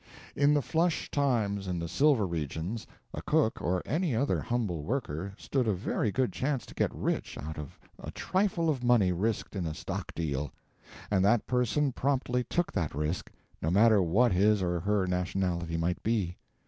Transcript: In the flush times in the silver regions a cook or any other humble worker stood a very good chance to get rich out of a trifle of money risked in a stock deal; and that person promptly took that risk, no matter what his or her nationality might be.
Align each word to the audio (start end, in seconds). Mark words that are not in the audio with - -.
In 0.35 0.55
the 0.55 0.63
flush 0.63 1.11
times 1.11 1.67
in 1.67 1.77
the 1.77 1.87
silver 1.87 2.25
regions 2.25 2.87
a 3.13 3.21
cook 3.21 3.61
or 3.61 3.83
any 3.85 4.15
other 4.15 4.41
humble 4.41 4.81
worker 4.81 5.31
stood 5.37 5.67
a 5.67 5.75
very 5.75 6.11
good 6.11 6.33
chance 6.33 6.65
to 6.65 6.73
get 6.73 6.91
rich 6.91 7.37
out 7.37 7.59
of 7.59 7.77
a 7.99 8.09
trifle 8.09 8.67
of 8.67 8.83
money 8.83 9.11
risked 9.11 9.55
in 9.55 9.67
a 9.67 9.75
stock 9.75 10.11
deal; 10.15 10.51
and 11.11 11.23
that 11.23 11.45
person 11.45 11.91
promptly 11.91 12.43
took 12.43 12.71
that 12.71 12.95
risk, 12.95 13.31
no 13.61 13.69
matter 13.69 14.01
what 14.01 14.31
his 14.31 14.63
or 14.63 14.79
her 14.79 15.05
nationality 15.05 15.77
might 15.77 16.01
be. 16.01 16.35